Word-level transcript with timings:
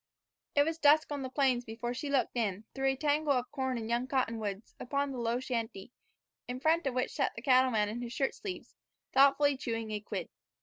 It 0.55 0.63
was 0.63 0.79
dusk 0.79 1.11
on 1.11 1.21
the 1.21 1.29
plains 1.29 1.63
before 1.63 1.93
she 1.93 2.09
looked 2.09 2.35
in, 2.35 2.63
through 2.73 2.87
a 2.87 2.95
tangle 2.95 3.33
of 3.33 3.51
corn 3.51 3.77
and 3.77 3.87
young 3.87 4.07
cottonwoods, 4.07 4.73
upon 4.79 5.11
the 5.11 5.19
low 5.19 5.39
shanty, 5.39 5.91
in 6.47 6.59
front 6.59 6.87
of 6.87 6.95
which 6.95 7.11
sat 7.11 7.35
the 7.35 7.41
cattleman 7.43 7.87
in 7.87 8.01
his 8.01 8.11
shirt 8.11 8.33
sleeves, 8.33 8.73
thoughtfully 9.13 9.55
chewing 9.57 9.91
a 9.91 9.99
quid. 9.99 10.29